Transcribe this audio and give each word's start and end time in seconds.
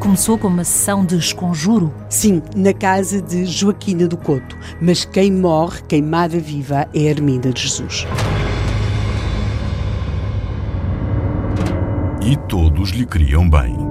começou 0.00 0.38
com 0.38 0.48
uma 0.48 0.64
sessão 0.64 1.04
de 1.04 1.16
esconjuro? 1.16 1.92
Sim, 2.08 2.42
na 2.56 2.72
casa 2.72 3.20
de 3.20 3.44
Joaquina 3.44 4.08
do 4.08 4.16
Couto. 4.16 4.56
Mas 4.80 5.04
quem 5.04 5.30
morre, 5.30 5.82
queimada 5.82 6.40
viva, 6.40 6.88
é 6.94 7.10
Arminda 7.10 7.52
de 7.52 7.62
Jesus. 7.62 8.06
E 12.22 12.36
todos 12.48 12.90
lhe 12.90 13.04
queriam 13.04 13.48
bem. 13.48 13.89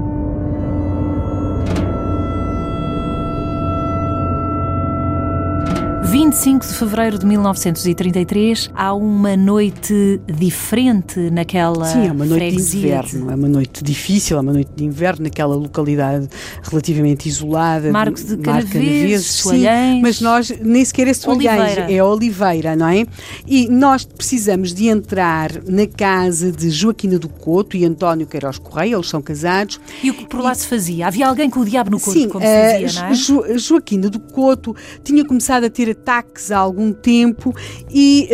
25 6.11 6.65
de 6.65 6.73
fevereiro 6.73 7.19
de 7.19 7.25
1933, 7.27 8.71
há 8.73 8.93
uma 8.95 9.37
noite 9.37 10.19
diferente 10.25 11.19
naquela 11.29 11.85
Sim, 11.85 12.07
é 12.07 12.11
uma 12.11 12.25
noite 12.25 12.55
de 12.55 12.77
inverno, 12.77 13.29
é 13.31 13.35
uma 13.35 13.47
noite 13.47 13.83
difícil, 13.83 14.37
é 14.37 14.41
uma 14.41 14.51
noite 14.53 14.71
de 14.75 14.83
inverno 14.85 15.25
naquela 15.25 15.55
localidade 15.55 16.27
relativamente 16.63 17.29
isolada. 17.29 17.91
Marcos 17.91 18.23
de 18.25 18.37
Canaveses, 18.37 19.25
Soalhães. 19.27 20.01
mas 20.01 20.19
nós 20.19 20.51
nem 20.61 20.83
sequer 20.83 21.09
é 21.09 21.13
Soalhães, 21.13 21.77
é 21.77 22.03
Oliveira, 22.03 22.75
não 22.75 22.87
é? 22.87 23.05
E 23.45 23.67
nós 23.69 24.03
precisamos 24.03 24.73
de 24.73 24.87
entrar 24.87 25.51
na 25.67 25.85
casa 25.85 26.51
de 26.51 26.71
Joaquina 26.71 27.19
do 27.19 27.29
Couto 27.29 27.77
e 27.77 27.85
António 27.85 28.25
Queiroz 28.25 28.57
Correia, 28.57 28.95
eles 28.95 29.07
são 29.07 29.21
casados. 29.21 29.79
E 30.03 30.09
o 30.09 30.15
que 30.15 30.25
por 30.25 30.41
lá 30.41 30.55
se 30.55 30.65
fazia? 30.65 31.05
Havia 31.05 31.27
alguém 31.27 31.51
com 31.51 31.59
o 31.59 31.65
diabo 31.65 31.91
no 31.91 31.99
corpo, 31.99 32.19
Sim, 32.19 32.27
como 32.29 32.43
eh, 32.43 32.79
se 32.79 32.83
dizia, 32.85 33.01
não 33.03 33.09
é? 33.09 33.13
Jo- 33.13 33.57
Joaquina 33.59 34.09
do 34.09 34.19
Couto 34.19 34.75
tinha 35.03 35.23
começado 35.23 35.65
a 35.65 35.69
ter 35.69 35.98
ataques 35.99 36.51
há 36.51 36.57
algum 36.57 36.91
tempo 36.93 37.53
e 37.89 38.29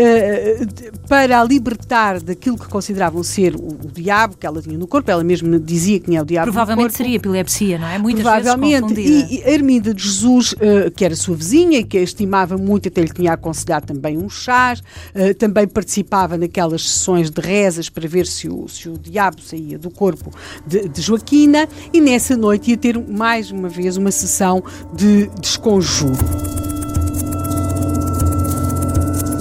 de- 0.65 0.91
para 1.07 1.39
a 1.39 1.43
libertar 1.43 2.19
daquilo 2.21 2.57
que 2.57 2.67
consideravam 2.67 3.23
ser 3.23 3.55
o, 3.55 3.67
o 3.67 3.91
diabo 3.93 4.37
que 4.37 4.45
ela 4.45 4.61
tinha 4.61 4.77
no 4.77 4.87
corpo, 4.87 5.09
ela 5.09 5.23
mesma 5.23 5.59
dizia 5.59 5.99
que 5.99 6.05
tinha 6.05 6.21
o 6.21 6.25
diabo 6.25 6.47
no 6.47 6.53
Provavelmente 6.53 6.95
seria 6.95 7.15
epilepsia, 7.15 7.77
não 7.77 7.87
é? 7.87 7.97
Muitas 7.97 8.23
Provavelmente. 8.23 8.93
vezes 8.93 9.09
confundida. 9.21 9.33
E, 9.33 9.49
e 9.49 9.53
Arminda 9.53 9.93
de 9.93 10.03
Jesus, 10.03 10.55
eh, 10.59 10.89
que 10.95 11.03
era 11.05 11.15
sua 11.15 11.35
vizinha 11.35 11.79
e 11.79 11.83
que 11.83 11.97
a 11.97 12.01
estimava 12.01 12.57
muito, 12.57 12.87
até 12.87 13.01
lhe 13.01 13.11
tinha 13.13 13.33
aconselhado 13.33 13.85
também 13.87 14.17
uns 14.17 14.33
chás, 14.33 14.81
eh, 15.13 15.33
também 15.33 15.67
participava 15.67 16.37
naquelas 16.37 16.87
sessões 16.89 17.29
de 17.29 17.41
rezas 17.41 17.89
para 17.89 18.07
ver 18.07 18.25
se 18.27 18.47
o, 18.47 18.67
se 18.67 18.87
o 18.89 18.97
diabo 18.97 19.41
saía 19.41 19.77
do 19.77 19.89
corpo 19.89 20.31
de, 20.65 20.87
de 20.87 21.01
Joaquina, 21.01 21.67
e 21.93 22.01
nessa 22.01 22.35
noite 22.37 22.71
ia 22.71 22.77
ter 22.77 22.97
mais 22.99 23.51
uma 23.51 23.69
vez 23.69 23.97
uma 23.97 24.11
sessão 24.11 24.63
de 24.93 25.27
desconjuro. 25.41 26.64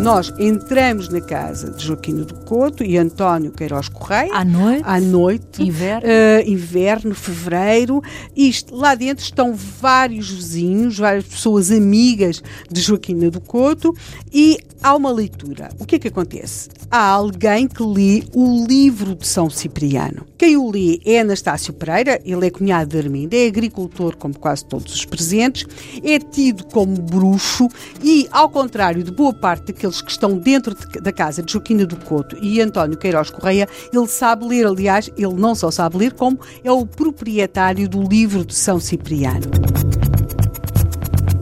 Nós 0.04 0.30
entramos 0.38 1.08
na 1.08 1.18
casa 1.18 1.70
de 1.70 1.82
Joaquina 1.82 2.26
do 2.26 2.34
Couto 2.34 2.84
e 2.84 2.98
António 2.98 3.50
Queiroz 3.50 3.88
Correia. 3.88 4.34
À 4.34 4.44
noite? 4.44 4.82
À 4.84 5.00
noite. 5.00 5.62
Inverno? 5.62 6.06
Uh, 6.06 6.50
inverno, 6.50 7.14
fevereiro. 7.14 8.02
Isto, 8.36 8.76
lá 8.76 8.94
dentro 8.94 9.24
estão 9.24 9.54
vários 9.54 10.30
vizinhos, 10.30 10.98
várias 10.98 11.24
pessoas 11.24 11.70
amigas 11.70 12.42
de 12.70 12.82
Joaquina 12.82 13.30
do 13.30 13.40
Couto 13.40 13.94
e 14.30 14.58
há 14.82 14.94
uma 14.94 15.10
leitura. 15.10 15.70
O 15.78 15.86
que 15.86 15.96
é 15.96 15.98
que 15.98 16.08
acontece? 16.08 16.68
Há 16.90 17.08
alguém 17.08 17.66
que 17.66 17.82
lê 17.82 18.24
o 18.34 18.66
livro 18.66 19.14
de 19.14 19.26
São 19.26 19.48
Cipriano. 19.48 20.26
Quem 20.36 20.58
o 20.58 20.70
lê 20.70 21.00
é 21.06 21.20
Anastácio 21.20 21.72
Pereira, 21.72 22.20
ele 22.22 22.46
é 22.46 22.50
cunhado 22.50 22.90
de 22.90 22.98
Arminda, 22.98 23.34
é 23.34 23.46
agricultor 23.46 24.14
como 24.16 24.38
quase 24.38 24.66
todos 24.66 24.94
os 24.94 25.04
presentes, 25.06 25.66
é 26.04 26.18
tido 26.18 26.64
como 26.66 27.00
bruxo 27.00 27.68
e, 28.02 28.28
ao 28.30 28.50
contrário 28.50 29.02
de 29.02 29.10
boa 29.10 29.32
parte 29.32 29.72
daqueles 29.72 29.93
que 30.00 30.10
estão 30.10 30.36
dentro 30.38 30.74
de- 30.74 31.00
da 31.00 31.12
casa 31.12 31.42
de 31.42 31.52
Joaquina 31.52 31.86
do 31.86 31.96
Couto 31.96 32.36
e 32.40 32.60
António 32.60 32.96
Queiroz 32.96 33.30
Correia, 33.30 33.68
ele 33.92 34.06
sabe 34.06 34.46
ler, 34.46 34.66
aliás, 34.66 35.10
ele 35.16 35.34
não 35.34 35.54
só 35.54 35.70
sabe 35.70 35.96
ler, 35.96 36.12
como 36.12 36.38
é 36.62 36.70
o 36.72 36.86
proprietário 36.86 37.88
do 37.88 38.02
livro 38.02 38.44
de 38.44 38.54
São 38.54 38.78
Cipriano. 38.80 39.50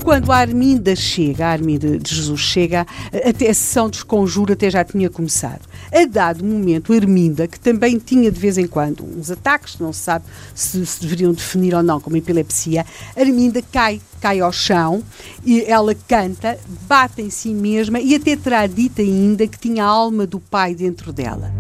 Quando 0.05 0.33
a 0.33 0.37
Arminda 0.37 0.97
chega, 0.97 1.47
a 1.47 1.51
Arminda 1.53 1.97
de 1.97 2.15
Jesus 2.15 2.41
chega, 2.41 2.85
até 3.25 3.49
a 3.49 3.55
sessão 3.55 3.89
de 3.89 3.99
esconjuro 3.99 4.53
até 4.53 4.69
já 4.69 4.85
tinha 4.85 5.09
começado. 5.09 5.61
A 5.93 6.05
dado 6.05 6.45
momento, 6.45 6.93
a 6.93 6.97
Arminda, 6.97 7.47
que 7.47 7.59
também 7.59 7.99
tinha 7.99 8.31
de 8.31 8.39
vez 8.39 8.59
em 8.59 8.67
quando 8.67 9.05
uns 9.05 9.31
ataques, 9.31 9.79
não 9.79 9.93
se 9.93 10.01
sabe 10.01 10.25
se, 10.55 10.85
se 10.85 11.01
deveriam 11.01 11.33
definir 11.33 11.75
ou 11.75 11.83
não 11.83 12.01
como 12.01 12.17
epilepsia, 12.17 12.85
a 13.17 13.21
Arminda 13.21 13.63
cai, 13.71 14.01
cai 14.21 14.41
ao 14.41 14.53
chão 14.53 15.03
e 15.45 15.63
ela 15.63 15.95
canta, 15.95 16.59
bate 16.89 17.23
em 17.23 17.31
si 17.31 17.55
mesma 17.55 18.01
e 18.01 18.17
até 18.17 18.35
terá 18.35 18.67
dito 18.67 19.01
ainda 19.01 19.47
que 19.47 19.59
tinha 19.59 19.85
a 19.85 19.89
alma 19.89 20.27
do 20.27 20.41
pai 20.41 20.75
dentro 20.75 21.13
dela. 21.13 21.53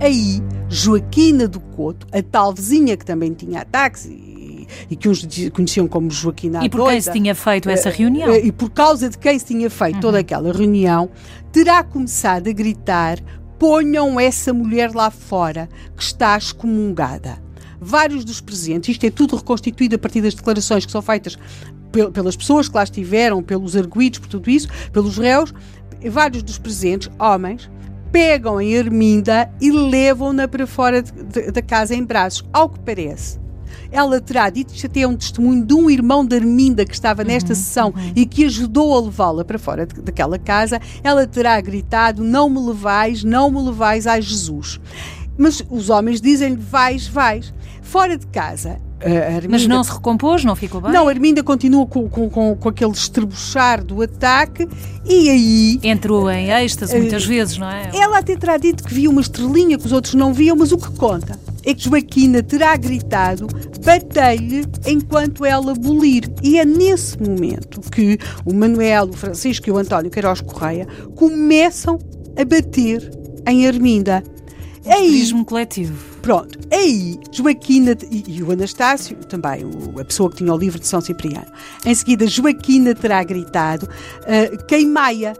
Aí, 0.00 0.40
Joaquina 0.70 1.48
do 1.48 1.58
Couto, 1.60 2.06
a 2.12 2.22
tal 2.22 2.54
vizinha 2.54 2.96
que 2.96 3.04
também 3.04 3.34
tinha 3.34 3.60
ataques 3.62 4.04
e, 4.06 4.66
e 4.88 4.94
que 4.96 5.08
uns 5.08 5.26
conheciam 5.52 5.88
como 5.88 6.08
Joaquina 6.10 6.64
E 6.64 6.68
por 6.70 6.88
quem 6.88 7.00
se 7.00 7.10
tinha 7.12 7.34
feito 7.34 7.68
essa 7.68 7.88
eh, 7.88 7.92
reunião? 7.92 8.30
eh, 8.32 8.46
E 8.46 8.52
por 8.52 8.70
causa 8.70 9.08
de 9.10 9.18
quem 9.18 9.38
se 9.38 9.46
tinha 9.46 9.68
feito 9.68 9.98
toda 10.00 10.20
aquela 10.20 10.52
reunião, 10.52 11.10
terá 11.52 11.82
começado 11.82 12.48
a 12.48 12.52
gritar: 12.52 13.18
ponham 13.58 14.18
essa 14.20 14.52
mulher 14.52 14.94
lá 14.94 15.10
fora, 15.10 15.68
que 15.96 16.02
está 16.02 16.36
excomungada. 16.38 17.38
Vários 17.80 18.24
dos 18.24 18.40
presentes, 18.40 18.90
isto 18.90 19.04
é 19.04 19.10
tudo 19.10 19.34
reconstituído 19.36 19.96
a 19.96 19.98
partir 19.98 20.20
das 20.20 20.34
declarações 20.34 20.86
que 20.86 20.92
são 20.92 21.02
feitas 21.02 21.36
pel- 21.90 22.12
pelas 22.12 22.36
pessoas 22.36 22.68
que 22.68 22.76
lá 22.76 22.84
estiveram, 22.84 23.42
pelos 23.42 23.74
arguídos, 23.74 24.18
por 24.20 24.28
tudo 24.28 24.48
isso, 24.50 24.68
pelos 24.92 25.16
réus, 25.18 25.52
vários 26.10 26.42
dos 26.42 26.58
presentes, 26.58 27.10
homens, 27.18 27.68
pegam 28.12 28.60
em 28.60 28.76
Arminda 28.78 29.50
e 29.60 29.70
levam-na 29.70 30.46
para 30.48 30.66
fora 30.66 31.02
de- 31.02 31.12
de- 31.22 31.50
da 31.50 31.62
casa 31.62 31.94
em 31.94 32.04
braços, 32.04 32.44
ao 32.52 32.68
que 32.68 32.78
parece. 32.80 33.38
Ela 33.92 34.20
terá 34.20 34.48
dito, 34.50 34.72
isto 34.74 34.86
até 34.86 35.00
é 35.00 35.08
um 35.08 35.16
testemunho 35.16 35.64
de 35.64 35.74
um 35.74 35.90
irmão 35.90 36.24
da 36.24 36.36
Arminda 36.36 36.84
que 36.84 36.94
estava 36.94 37.24
nesta 37.24 37.54
sessão 37.54 37.92
e 38.14 38.24
que 38.24 38.44
ajudou 38.44 38.96
a 38.96 39.00
levá-la 39.00 39.44
para 39.44 39.58
fora 39.58 39.84
de- 39.86 40.00
daquela 40.00 40.38
casa. 40.38 40.80
Ela 41.02 41.26
terá 41.26 41.60
gritado: 41.60 42.22
Não 42.22 42.48
me 42.48 42.60
levais, 42.60 43.24
não 43.24 43.50
me 43.50 43.60
levais 43.62 44.06
a 44.06 44.20
Jesus. 44.20 44.80
Mas 45.36 45.62
os 45.68 45.90
homens 45.90 46.20
dizem-lhe: 46.20 46.56
Vais, 46.56 47.06
vais. 47.08 47.52
Fora 47.82 48.16
de 48.16 48.26
casa. 48.28 48.78
Mas 49.48 49.66
não 49.66 49.82
se 49.82 49.92
recompôs, 49.92 50.44
não 50.44 50.54
ficou 50.54 50.80
bem? 50.80 50.92
não, 50.92 51.08
a 51.08 51.10
Arminda 51.10 51.42
continua 51.42 51.86
com, 51.86 52.08
com, 52.08 52.28
com, 52.28 52.54
com 52.56 52.68
aquele 52.68 52.92
estrebuchar 52.92 53.82
do 53.84 54.02
ataque 54.02 54.68
e 55.06 55.30
aí 55.30 55.80
Entrou 55.82 56.30
em 56.30 56.50
êxtase 56.50 56.96
muitas 56.98 57.24
Eh, 57.24 57.26
vezes, 57.26 57.56
não 57.58 57.68
é? 57.68 57.90
ela 57.94 58.18
até 58.18 58.36
terá 58.36 58.56
dito 58.56 58.84
que 58.84 58.92
viu 58.92 59.10
uma 59.10 59.20
estrelinha 59.20 59.78
que 59.78 59.86
os 59.86 59.92
outros 59.92 60.14
não 60.14 60.34
viam, 60.34 60.56
mas 60.56 60.70
o 60.72 60.76
que 60.78 60.90
conta 60.92 61.38
é 61.64 61.74
que 61.74 61.84
Joaquina 61.84 62.42
terá 62.42 62.76
gritado 62.76 63.46
batei-lhe 63.84 64.64
enquanto 64.86 65.44
ela 65.44 65.74
bulir. 65.74 66.30
E 66.42 66.58
é 66.58 66.64
nesse 66.64 67.20
momento 67.22 67.80
que 67.90 68.18
o 68.44 68.52
Manuel, 68.54 69.08
o 69.10 69.12
Francisco 69.12 69.68
e 69.68 69.72
o 69.72 69.78
António 69.78 70.10
Queiroz 70.10 70.40
Correia 70.40 70.86
começam 71.14 71.98
a 72.38 72.44
bater 72.44 73.10
em 73.46 73.66
Arminda. 73.66 74.22
Aí, 74.86 75.30
coletivo. 75.44 76.09
Pronto, 76.22 76.58
aí 76.70 77.18
Joaquina 77.32 77.96
e, 78.10 78.24
e 78.28 78.42
o 78.42 78.50
Anastácio, 78.52 79.16
também 79.28 79.64
o- 79.64 79.98
a 80.00 80.04
pessoa 80.04 80.30
que 80.30 80.36
tinha 80.36 80.52
o 80.52 80.58
livro 80.58 80.78
de 80.78 80.86
São 80.86 81.00
Cipriano. 81.00 81.46
Em 81.84 81.94
seguida, 81.94 82.26
Joaquina 82.26 82.94
terá 82.94 83.22
gritado: 83.24 83.88
ah, 84.22 84.56
queimaia. 84.66 85.34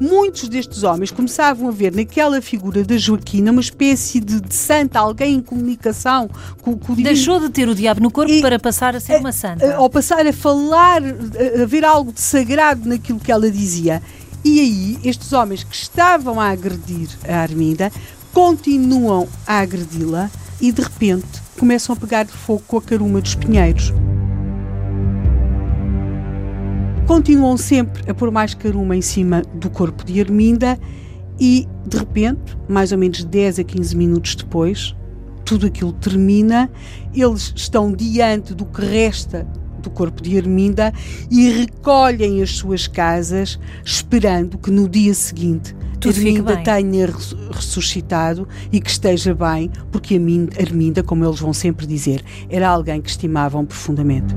Muitos 0.00 0.48
destes 0.48 0.82
homens 0.82 1.10
começavam 1.10 1.68
a 1.68 1.70
ver 1.70 1.94
naquela 1.94 2.40
figura 2.40 2.82
da 2.82 2.96
Joaquina 2.96 3.52
uma 3.52 3.60
espécie 3.60 4.20
de, 4.20 4.40
de 4.40 4.54
santa, 4.54 4.98
alguém 4.98 5.34
em 5.34 5.42
comunicação 5.42 6.28
com, 6.62 6.76
com 6.78 6.92
o 6.94 6.96
divino. 6.96 7.14
Deixou 7.14 7.38
de 7.38 7.50
ter 7.50 7.68
o 7.68 7.74
diabo 7.74 8.00
no 8.00 8.10
corpo 8.10 8.32
E- 8.32 8.40
para 8.40 8.58
passar 8.58 8.96
a 8.96 9.00
ser 9.00 9.20
uma 9.20 9.32
santa. 9.32 9.74
Ao 9.76 9.88
passar 9.90 10.26
a 10.26 10.32
falar, 10.32 11.02
a- 11.04 11.62
a 11.62 11.66
ver 11.66 11.84
algo 11.84 12.10
de 12.10 12.20
sagrado 12.22 12.88
naquilo 12.88 13.20
que 13.20 13.30
ela 13.30 13.48
dizia. 13.50 14.02
E 14.42 14.58
aí, 14.60 14.98
estes 15.04 15.32
homens 15.34 15.62
que 15.62 15.76
estavam 15.76 16.40
a 16.40 16.48
agredir 16.48 17.08
a 17.28 17.36
Arminda 17.42 17.92
continuam 18.32 19.28
a 19.46 19.58
agredi-la 19.58 20.30
e 20.60 20.72
de 20.72 20.82
repente 20.82 21.42
começam 21.58 21.94
a 21.94 21.98
pegar 21.98 22.26
fogo 22.26 22.62
com 22.66 22.78
a 22.78 22.82
caruma 22.82 23.20
dos 23.20 23.34
pinheiros. 23.34 23.92
Continuam 27.06 27.56
sempre 27.56 28.10
a 28.10 28.14
pôr 28.14 28.30
mais 28.30 28.54
caruma 28.54 28.96
em 28.96 29.02
cima 29.02 29.42
do 29.54 29.68
corpo 29.68 30.04
de 30.04 30.20
Arminda 30.20 30.78
e, 31.38 31.68
de 31.86 31.98
repente, 31.98 32.56
mais 32.68 32.90
ou 32.92 32.98
menos 32.98 33.22
10 33.22 33.58
a 33.58 33.64
15 33.64 33.96
minutos 33.96 34.34
depois, 34.34 34.96
tudo 35.44 35.66
aquilo 35.66 35.92
termina, 35.92 36.70
eles 37.14 37.52
estão 37.54 37.92
diante 37.92 38.54
do 38.54 38.64
que 38.64 38.80
resta 38.80 39.46
do 39.82 39.90
corpo 39.90 40.22
de 40.22 40.36
Arminda 40.38 40.92
e 41.30 41.50
recolhem 41.50 42.42
as 42.42 42.50
suas 42.56 42.86
casas, 42.86 43.58
esperando 43.84 44.56
que 44.58 44.70
no 44.70 44.88
dia 44.88 45.12
seguinte 45.14 45.74
Tudo 46.00 46.16
Arminda 46.16 46.56
tenha 46.64 47.06
res- 47.06 47.36
ressuscitado 47.50 48.46
e 48.72 48.80
que 48.80 48.90
esteja 48.90 49.34
bem, 49.34 49.70
porque 49.90 50.16
a 50.16 50.20
Min- 50.20 50.48
Arminda, 50.58 51.02
como 51.02 51.24
eles 51.24 51.38
vão 51.40 51.52
sempre 51.52 51.86
dizer, 51.86 52.22
era 52.48 52.68
alguém 52.68 53.00
que 53.00 53.10
estimavam 53.10 53.64
profundamente. 53.64 54.34